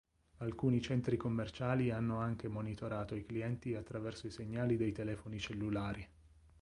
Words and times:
Alcuni 0.39 0.81
centri 0.81 1.15
commerciali 1.15 1.91
hanno 1.91 2.17
anche 2.17 2.47
monitorato 2.47 3.13
i 3.13 3.23
clienti 3.23 3.75
attraverso 3.75 4.25
i 4.25 4.31
segnali 4.31 4.75
dei 4.75 4.91
telefoni 4.91 5.37
cellulari. 5.39 6.07